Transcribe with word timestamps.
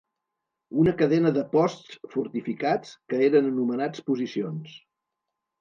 Una 0.83 0.93
cadena 1.01 1.31
de 1.35 1.43
posts 1.51 1.99
fortificats, 2.15 2.97
que 3.13 3.21
eren 3.29 3.51
anomenats 3.53 4.07
«posicions» 4.11 4.75